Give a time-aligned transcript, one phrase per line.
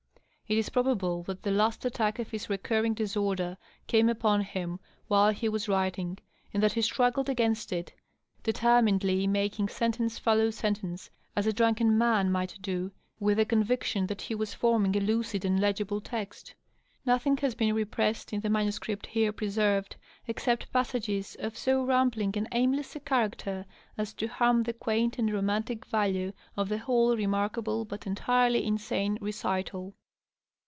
[0.47, 3.57] It is probable that the ast attack of his recurring disorder
[3.87, 6.17] came upon him while he was writing,
[6.53, 7.93] and that he struggled against it,
[8.43, 14.23] determinedly making sentence follow sentence, as a drunken man might do, with the conviction that
[14.23, 16.53] he was forming a lucid and legible text..
[17.05, 19.95] Nothing has been repressed in the manuscript here preserved
[20.27, 23.65] except passages of so rambling and aimless a character
[23.97, 29.17] as to harm the quaint and romantic value of the whole remarkable but entirely insane
[29.21, 29.95] recital.